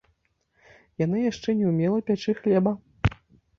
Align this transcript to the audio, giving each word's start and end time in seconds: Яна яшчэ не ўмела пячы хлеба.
Яна 1.05 1.17
яшчэ 1.31 1.55
не 1.61 1.69
ўмела 1.75 1.99
пячы 2.09 2.37
хлеба. 2.43 2.77